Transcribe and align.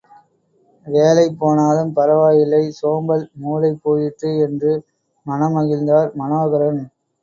வேலை 0.87 1.25
போனாலும் 1.41 1.91
பரவாயில்லை, 1.93 2.63
சோம்பல் 2.79 3.29
மூளை 3.43 3.71
போயிற்றே 3.85 4.33
என்று 4.39 4.73
மனம் 5.25 5.57
மகிழ்ந்தார் 5.57 6.11
மனோகரன். 6.15 6.81